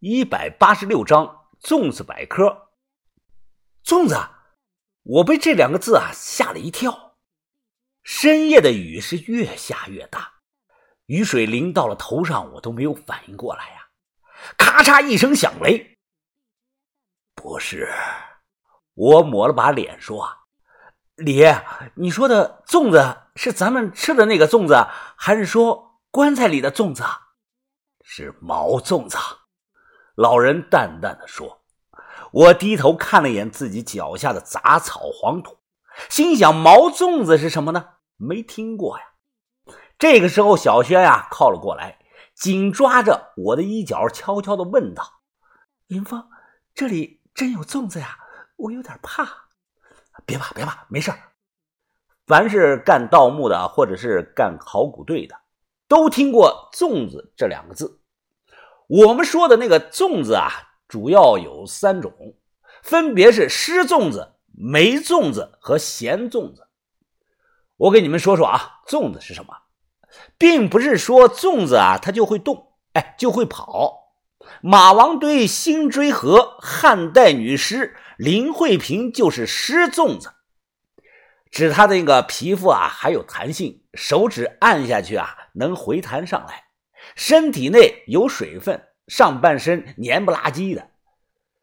[0.00, 2.68] 一百八十六章粽子百科。
[3.84, 4.16] 粽子，
[5.02, 7.16] 我被这两个字啊吓了一跳。
[8.04, 10.34] 深夜的雨是越下越大，
[11.06, 13.88] 雨水淋到了头上，我都没有反应过来呀。
[14.56, 15.98] 咔嚓一声响雷，
[17.34, 17.92] 不是，
[18.94, 20.28] 我抹了把脸说
[21.16, 21.42] ：“李，
[21.96, 24.76] 你说的粽子是咱们吃的那个粽子，
[25.16, 27.02] 还是说棺材里的粽子？”
[28.04, 29.18] 是毛粽子，
[30.18, 31.60] 老人淡淡的说。
[32.32, 35.58] 我低头看了一眼自己脚下的杂草黄土，
[36.10, 37.90] 心想：毛粽子是什么呢？
[38.16, 39.04] 没听过呀。
[39.96, 42.00] 这个时候，小轩呀靠了过来，
[42.34, 45.04] 紧抓着我的衣角，悄悄的问道
[45.86, 46.28] ：“林峰，
[46.74, 48.18] 这里真有粽子呀？
[48.56, 49.24] 我有点怕。
[50.26, 51.12] ”“别怕，别怕，没事
[52.26, 55.36] 凡是干盗墓的，或者是干考古队的，
[55.86, 57.97] 都听过“粽子”这两个字。
[58.88, 60.64] 我们说的那个粽子啊。
[60.88, 62.10] 主要有三种，
[62.82, 66.68] 分别是湿粽子、霉粽子和咸粽子。
[67.76, 69.54] 我给你们说说啊，粽子是什么，
[70.38, 74.14] 并不是说粽子啊它就会动，哎就会跑。
[74.62, 80.32] 马王堆辛追河汉代女尸林惠萍就是湿粽子，
[81.50, 86.67] 指她的那个皮肤啊还有弹性，手指按下去啊能回弹上来，
[87.14, 88.82] 身体内有水分。
[89.06, 90.90] 上半身黏不拉几的，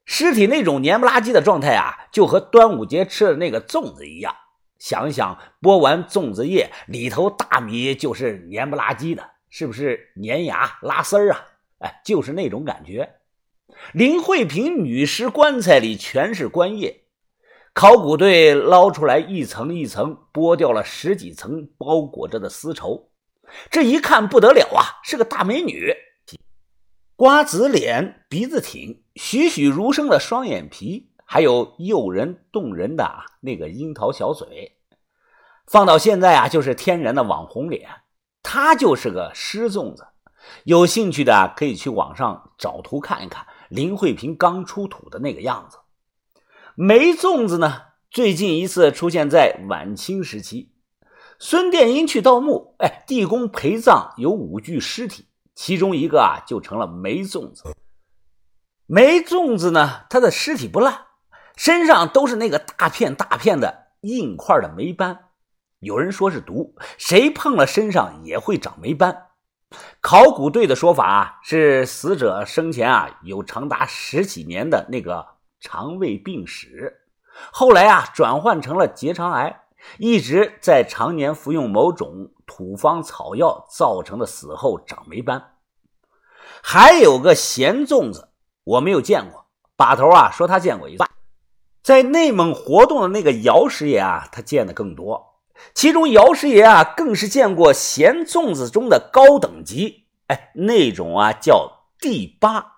[0.03, 4.36] 尸体那种黏不拉几的状态啊，就和端午节吃的那个粽子一样。
[4.80, 11.45] 想想剥完粽子叶，里头大米就是黏不拉几的，是不是粘牙拉丝儿啊？
[11.78, 13.13] 哎，就是那种感觉。
[13.94, 17.03] 林慧萍女尸棺材里全是棺叶，
[17.73, 23.11] 考古队捞出来一层一层剥掉了十几层包裹着的丝绸，
[23.69, 25.93] 这一看不得了啊，是个大美女。
[27.15, 34.77] 瓜子脸，鼻子挺，栩栩如生的双眼皮，还有诱人动人的那个樱桃小嘴，
[35.66, 37.89] 放到现在啊，就是天然的网红脸。
[38.44, 40.05] 她就是个失粽子，
[40.66, 45.78] 有兴趣的可以去网上找图看一看林慧萍刚出土的那个样子。
[46.75, 50.73] 梅粽子呢，最近一次出现在晚清时期，
[51.40, 55.28] 孙殿英去盗墓，哎，地宫陪葬有五具尸体。
[55.53, 57.63] 其中一个啊，就成了梅粽子。
[58.85, 61.06] 梅粽子呢，它的尸体不烂，
[61.56, 65.29] 身上都是那个大片大片的硬块的霉斑。
[65.79, 69.28] 有人说是毒，谁碰了身上也会长霉斑。
[70.02, 75.25] 考古队的说法啊，是死者生前啊有长达十几年的那个
[75.59, 77.02] 肠胃病史，
[77.52, 79.62] 后来啊转换成了结肠癌，
[79.97, 82.31] 一直在常年服用某种。
[82.47, 85.56] 土方草药造成的死后长霉斑，
[86.62, 88.29] 还有个咸粽子，
[88.63, 89.47] 我没有见过。
[89.75, 91.03] 把头啊说他见过一次，
[91.81, 95.40] 在内蒙活动的那个姚师爷啊，他见的更多。
[95.73, 102.73] 其中姚师爷啊，更是见过咸粽子中的高等级，哎，那种啊叫第八。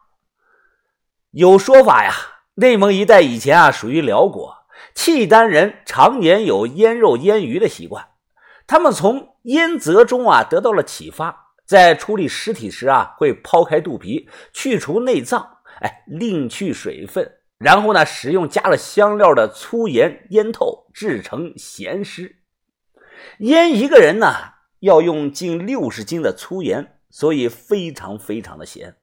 [1.31, 2.13] 有说法呀，
[2.55, 4.56] 内蒙一带以前啊属于辽国，
[4.97, 8.07] 契丹人常年有腌肉腌鱼的习惯。
[8.65, 22.37] 他们从腌泽中啊得到了启发，在处理尸体时啊会剖开肚皮，去除内脏，哎，另去水分，然后呢使用加了香料的粗盐腌透，制成咸尸。
[23.37, 24.33] 腌一个人呢
[24.79, 28.95] 要用近六十斤的粗盐，所以非常非常的咸。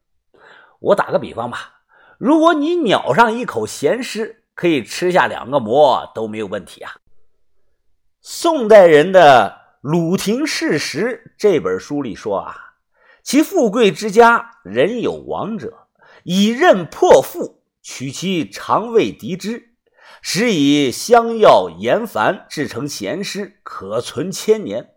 [0.81, 1.85] 我打个比方吧，
[2.19, 6.97] 如果你咬上一口咸尸，可以吃下两个馍都没有问题啊。
[8.21, 12.75] 宋代人的《鲁廷世实》这本书里说啊，
[13.23, 15.89] 其富贵之家人有亡者，
[16.23, 19.75] 以刃破腹，取其肠胃敌之，
[20.23, 24.93] 使以香药盐凡制成咸尸，可存千年。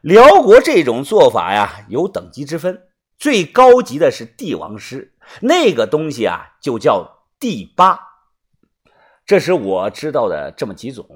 [0.00, 2.82] 辽国这种做法呀，有等级之分，
[3.18, 8.13] 最高级的是帝王尸，那个东西啊，就叫第八。
[9.26, 11.06] 这是我知道的这么几种。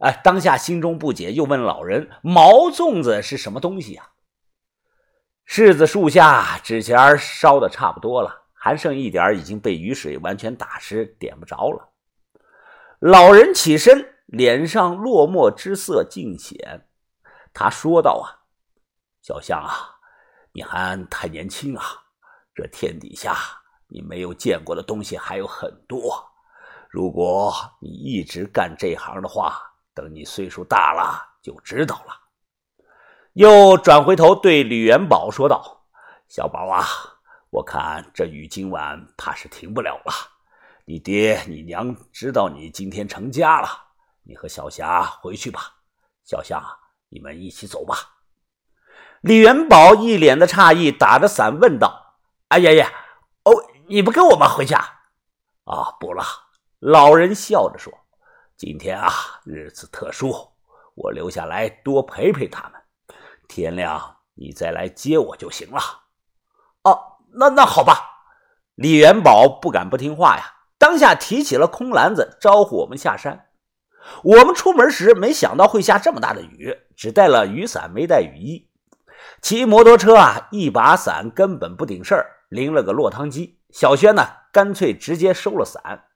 [0.00, 4.10] 哎，当下心中不解，又问老人：“毛粽子是什么东西呀？”
[5.46, 11.92] 柿子树下，纸钱烧的差不多了，还剩一点，已经被雨水完全打湿，点不着了。
[12.98, 16.86] 老人起身，脸上落寞之色尽显。
[17.52, 18.44] 他说道：“啊，
[19.22, 19.96] 小象啊，
[20.52, 21.84] 你还太年轻啊，
[22.54, 23.36] 这天底下
[23.88, 26.33] 你没有见过的东西还有很多。
[26.94, 29.60] 如果你一直干这行的话，”
[29.92, 32.14] 等你岁数大了就知道了。
[33.32, 35.84] 又转回头对吕元宝说道
[36.30, 36.86] ：“小宝啊，
[37.50, 40.12] 我看这雨今晚怕是停不了了。
[40.84, 43.68] 你爹你娘知道你今天成家了，
[44.22, 45.74] 你和小霞回去吧。
[46.22, 46.62] 小霞，
[47.08, 47.96] 你们一起走吧。
[49.20, 52.14] 李元宝一脸的诧异，打着伞问道
[52.50, 52.84] ：“哎爷爷，
[53.42, 53.50] 哦，
[53.88, 54.78] 你不跟我们回家？”
[55.66, 56.22] 啊，不了。
[56.86, 57.90] 老人笑着说
[58.58, 59.10] ：“今天啊，
[59.46, 60.34] 日子特殊，
[60.94, 62.72] 我留下来多陪陪他们。
[63.48, 65.80] 天亮你再来接我就行了。”
[66.84, 68.26] 哦，那那好吧。
[68.74, 70.44] 李元宝不敢不听话呀，
[70.76, 73.46] 当下提起了空篮子，招呼我们下山。
[74.22, 78.68] 我们出门时没想到会下这么大的雨，只带了雨伞，没带雨衣。
[79.40, 83.58] 骑摩托车啊，一把伞根本不顶事儿，淋了个落汤鸡。
[83.70, 84.22] 小轩呢，
[84.52, 86.08] 干脆直接收了伞。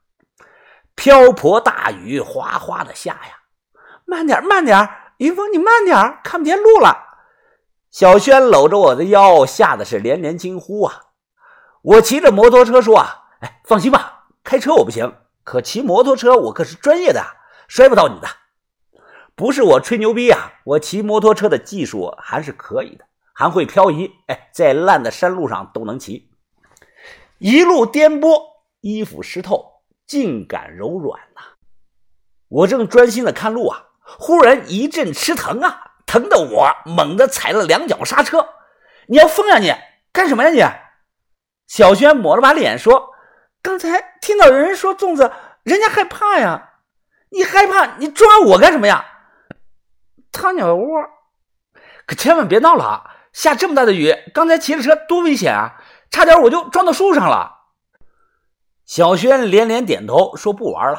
[0.98, 3.38] 瓢泼大雨哗哗的下呀，
[4.04, 7.20] 慢点，慢点，云峰，你慢点，看不见路了。
[7.88, 11.02] 小轩搂着我的腰，吓得是连连惊呼啊！
[11.82, 15.14] 我骑着摩托车说：“啊，哎，放心吧，开车我不行，
[15.44, 17.24] 可骑摩托车我可是专业的，
[17.68, 18.26] 摔不到你的。
[19.36, 26.28] 不是我吹牛逼啊，我骑摩托车的技术还是可以的，还会漂移，哎，在烂的山路上都能骑。
[27.38, 28.42] 一路颠簸，
[28.80, 29.74] 衣服湿透。”
[30.08, 31.42] 竟感柔软呐！
[32.48, 38.48] 我正专心的看路啊，忽然一阵吃疼啊，疼的我猛地踩了两脚刹车。
[39.06, 39.70] 你要疯呀你？
[40.10, 40.64] 干什么呀你？
[41.66, 43.10] 小轩抹了把脸说
[43.60, 45.30] ：“刚才听到有人说粽子，
[45.62, 46.70] 人家害怕呀。
[47.28, 47.98] 你害怕？
[47.98, 49.04] 你抓我干什么呀？”
[50.32, 51.04] 他鸟窝！
[52.06, 53.16] 可千万别闹了啊！
[53.34, 55.76] 下这么大的雨，刚才骑着车多危险啊，
[56.10, 57.57] 差点我就撞到树上了。
[58.88, 60.98] 小轩连连点头，说：“不玩了。”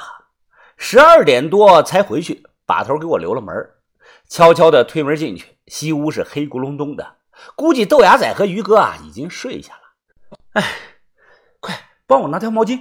[0.78, 3.52] 十二点多才回去，把头给我留了门，
[4.28, 5.58] 悄悄的推门进去。
[5.66, 7.16] 西屋是黑咕隆咚的，
[7.56, 10.38] 估计豆芽仔和于哥啊已经睡下了。
[10.54, 10.64] 哎，
[11.60, 11.74] 快
[12.06, 12.80] 帮我拿条毛巾，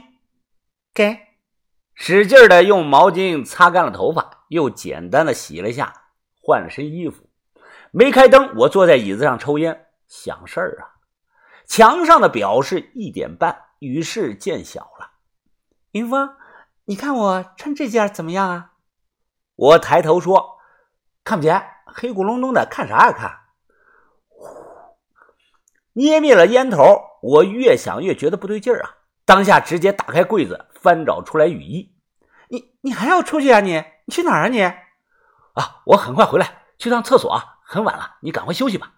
[0.92, 1.16] 给，
[1.94, 5.90] 使劲的用毛巾擦干了头发，又简单的洗了一下，
[6.42, 7.30] 换了身衣服。
[7.92, 11.00] 没开灯，我坐在椅子上抽烟，想事儿啊。
[11.66, 13.64] 墙上的表是一点半。
[13.80, 14.97] 雨势渐小了，
[15.92, 16.36] 云峰，
[16.84, 18.72] 你看我穿这件怎么样啊？
[19.56, 20.58] 我抬头说
[21.24, 23.38] ：“看不见，黑咕隆咚的，看啥呀看？”
[25.94, 28.96] 捏灭了烟头，我越想越觉得不对劲儿啊！
[29.24, 31.96] 当下直接打开柜子，翻找出来雨衣。
[32.48, 33.60] 你你还要出去啊？
[33.60, 34.48] 你你去哪儿啊？
[34.48, 38.92] 你啊，我很快回来，去趟厕所啊，很晚了，你赶快休息吧。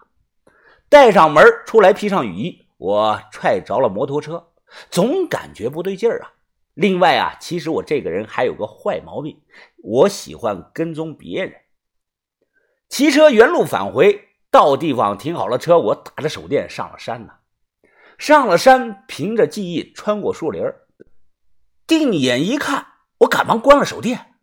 [0.89, 4.51] 带上门出来，披上雨衣，我踹着了摩托车。
[4.89, 6.31] 总感觉不对劲儿啊！
[6.73, 9.41] 另外啊，其实我这个人还有个坏毛病，
[9.83, 11.53] 我喜欢跟踪别人。
[12.87, 17.33] 骑车原路返回，到地方停好了车，我打着手电上了山呢。
[18.17, 20.63] 上了山，凭着记忆穿过树林
[21.87, 22.85] 定眼一看，
[23.19, 24.33] 我赶忙关了手电。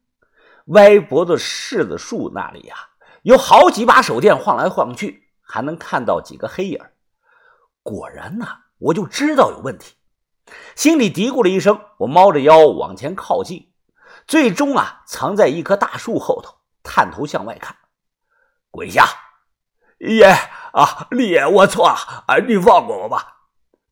[0.66, 2.74] 歪脖子柿子树那里呀，
[3.22, 6.78] 有好几把手电晃来晃去，还能看到几个黑影
[7.82, 8.46] 果然呐，
[8.78, 9.94] 我就知道有问题。
[10.74, 13.70] 心里嘀咕了一声，我猫着腰往前靠近，
[14.26, 17.76] 最终啊，藏在一棵大树后头，探头向外看，
[18.70, 19.06] 跪下，
[19.98, 20.24] 爷
[20.72, 21.94] 啊，李爷，我错了，
[22.26, 23.34] 啊，你放过我吧。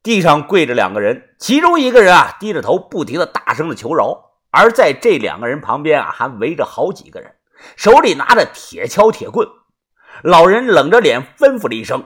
[0.02, 7.34] 地上跪着两个人，其中一个人啊，低着头，不停的大声的求饶，而在这两个人旁边啊，还围着好几个人，
[7.76, 9.48] 手里拿着铁锹、铁棍。
[10.22, 12.04] 老人冷着脸吩咐了一声：“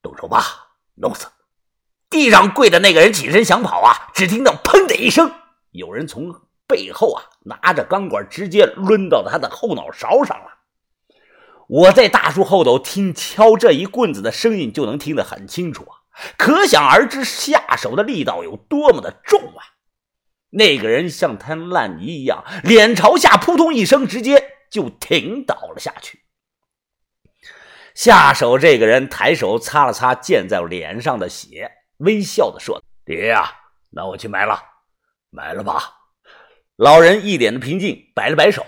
[0.00, 0.42] 动手吧，
[0.94, 1.26] 弄死。”
[2.10, 5.32] 地上跪的那个人起身想跑啊，只听到“砰”的一声，
[5.70, 6.34] 有人从
[6.66, 10.58] 背后啊拿着钢管直接抡到他的后脑勺上了。
[11.68, 16.02] 我在大树后头听敲这一棍子的声音，就能听得很清楚啊，
[16.36, 19.78] 可想而知下手的力道有多么的重啊！
[20.50, 26.24] 那个人像摊烂泥一样，脸朝下，扑通一声，直接就挺倒了下去。
[27.94, 31.70] 下手这个人抬手擦了擦溅在脸上的血。
[32.00, 33.50] 微笑的说：“爹呀，
[33.90, 34.58] 那我去买了，
[35.30, 35.82] 买了吧。”
[36.76, 38.64] 老人一脸的平静，摆了摆手。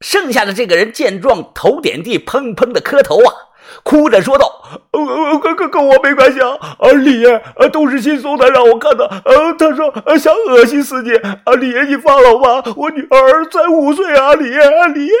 [0.00, 3.34] 剩下的这个人见状，头点地，砰砰的磕头啊，
[3.82, 9.06] 哭着说道：“呃，跟跟跟我没关系啊，啊，李爷，都是新送的，让我看的。
[9.06, 15.12] 呃，他说想恶心死你，啊，李爷你放了吧，我女儿才五岁啊，李爷，李爷。”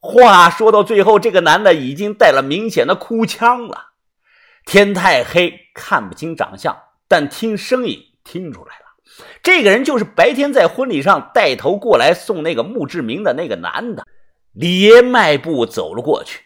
[0.00, 3.92] 话说到最后，这个男的已经带了明显的哭腔了。
[4.66, 6.76] 天太黑，看不清长相。
[7.08, 8.84] 但听声音听出来了，
[9.42, 14.06] 这个人就是白天在婚礼上带头过来送那个墓志铭的那个男的。
[14.52, 16.44] 李爷迈步走了过去，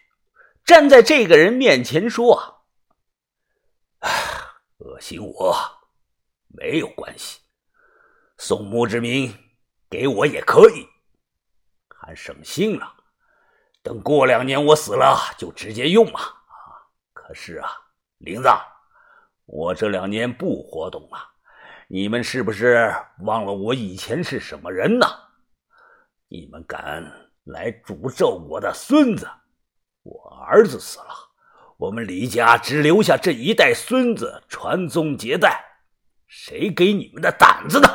[0.64, 2.62] 站在这个人面前说
[4.78, 5.56] ：“恶心我，
[6.48, 7.40] 没有关系，
[8.38, 9.34] 送墓志铭
[9.88, 10.86] 给我也可以，
[11.88, 12.92] 还省心了。
[13.82, 16.20] 等过两年我死了，就直接用嘛。
[17.12, 17.70] 可是啊，
[18.18, 18.48] 林子，
[19.46, 21.18] 我这两年不活动了，
[21.88, 22.94] 你们是不是
[23.24, 25.06] 忘了我以前是什么人呢？
[26.28, 27.04] 你们敢
[27.44, 29.28] 来诅咒我的孙子？
[30.02, 31.06] 我儿子死了，
[31.76, 35.62] 我们李家只留下这一代孙子传宗接代，
[36.26, 37.88] 谁给你们的胆子呢？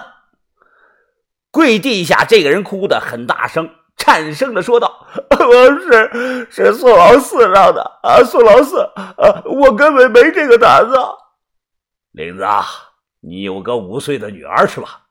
[1.49, 3.69] 跪地下，这个人哭得很大声。
[3.95, 10.95] 颤声的说道：“我是是宋老四让的啊，宋老四啊，我根本没这个胆子。”
[12.17, 12.43] 林子，
[13.19, 15.03] 你有个五岁的女儿是吧？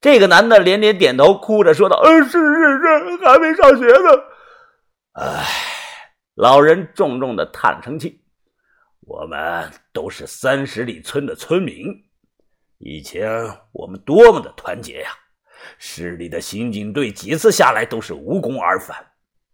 [0.00, 4.22] 这个男的连连点头，哭着说道：“嗯，是是是，还没上学呢。”
[5.20, 5.46] 唉，
[6.34, 8.24] 老人重重的叹了声气
[9.06, 11.94] ：“我们都是三十里村的村民，
[12.78, 13.30] 以前
[13.72, 15.10] 我们多么的团结呀！”
[15.76, 18.96] 市里的刑警队几次下来都是无功而返，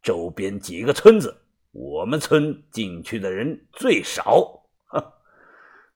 [0.04, 1.36] 周边几个村子，
[1.72, 4.59] 我们村进去的人最少。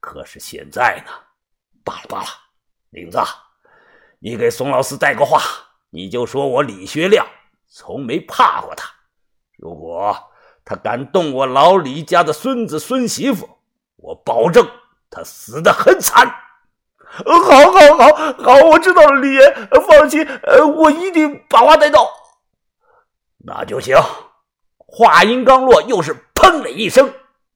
[0.04, 1.12] 可是现在呢？
[1.82, 2.26] 罢了罢了，
[2.90, 3.18] 林子，
[4.18, 5.40] 你给宋老四带个话，
[5.88, 7.26] 你就说我李学亮
[7.66, 8.86] 从没怕过他。
[9.56, 10.14] 如果
[10.62, 13.48] 他敢动我老李家的孙子孙媳妇，
[13.96, 14.68] 我保证
[15.08, 16.26] 他死得很惨。
[16.98, 19.54] 好，好，好，好，我知道了，李爷，
[19.88, 22.12] 放心，呃，我一定把话带到。
[23.38, 23.96] 那就行。
[24.76, 27.12] 话音刚落，又是砰的一声，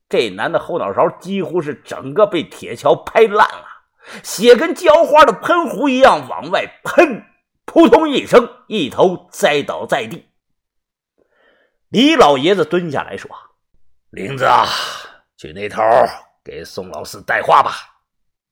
[0.09, 3.67] 这男的后脑勺几乎是整个被铁锹拍烂了，
[4.23, 7.25] 血跟浇花的喷壶一样往外喷，
[7.65, 10.29] 扑通一声，一头栽倒在地。
[11.91, 13.31] 李老爷子蹲下来说
[14.11, 14.67] ：“林子，啊
[15.37, 15.83] 去那头
[16.45, 17.73] 给宋老四带话吧。”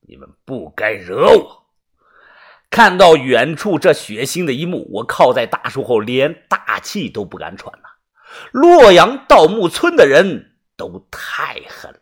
[0.07, 1.65] 你们不该惹我！
[2.69, 7.83] 看到远处这血腥的一幕，我靠在大树后，连大气都不敢喘了。
[8.51, 10.46] 洛阳盗墓村的人
[10.77, 11.96] 都太狠。